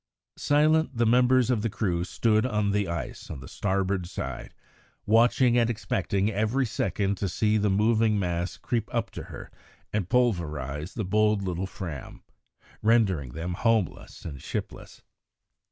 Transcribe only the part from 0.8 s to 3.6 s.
the members of the crew stood on the ice on the